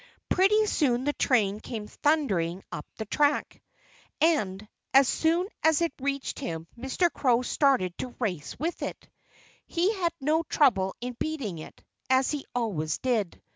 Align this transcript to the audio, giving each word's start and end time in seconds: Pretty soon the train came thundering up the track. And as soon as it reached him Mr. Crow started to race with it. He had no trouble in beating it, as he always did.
Pretty 0.29 0.65
soon 0.65 1.03
the 1.03 1.13
train 1.13 1.59
came 1.59 1.85
thundering 1.85 2.63
up 2.71 2.87
the 2.95 3.05
track. 3.05 3.61
And 4.19 4.67
as 4.95 5.07
soon 5.07 5.47
as 5.63 5.79
it 5.79 5.93
reached 6.01 6.39
him 6.39 6.65
Mr. 6.75 7.13
Crow 7.13 7.43
started 7.43 7.95
to 7.99 8.15
race 8.17 8.57
with 8.57 8.81
it. 8.81 9.07
He 9.67 9.93
had 9.93 10.13
no 10.19 10.41
trouble 10.41 10.95
in 11.01 11.13
beating 11.19 11.59
it, 11.59 11.83
as 12.09 12.31
he 12.31 12.47
always 12.55 12.97
did. 12.97 13.39